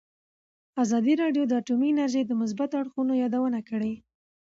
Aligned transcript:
ازادي 0.83 1.13
راډیو 1.21 1.43
د 1.47 1.53
اټومي 1.61 1.87
انرژي 1.91 2.21
د 2.25 2.31
مثبتو 2.41 2.75
اړخونو 2.81 3.13
یادونه 3.23 3.59
کړې. 3.69 3.93